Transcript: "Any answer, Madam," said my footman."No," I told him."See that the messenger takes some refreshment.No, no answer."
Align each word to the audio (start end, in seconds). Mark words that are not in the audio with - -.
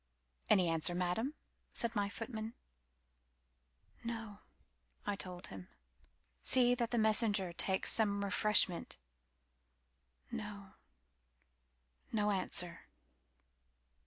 "Any 0.49 0.67
answer, 0.67 0.95
Madam," 0.95 1.35
said 1.71 1.95
my 1.95 2.09
footman."No," 2.09 4.39
I 5.05 5.15
told 5.15 5.45
him."See 5.47 6.73
that 6.73 6.89
the 6.89 6.97
messenger 6.97 7.53
takes 7.53 7.91
some 7.91 8.25
refreshment.No, 8.25 10.71
no 12.11 12.31
answer." 12.31 12.87